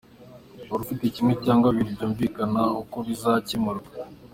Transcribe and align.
Urufite 0.73 1.03
kimwe 1.15 1.33
cyangwa 1.43 1.67
bibiri, 1.75 1.99
bumvikana 2.01 2.61
uko 2.81 2.97
bizakemurwa. 3.07 3.85